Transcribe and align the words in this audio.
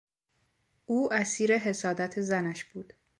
او 0.85 1.13
اسیر 1.13 1.57
حسادت 1.57 2.21
زنش 2.21 2.65
بود. 2.65 2.93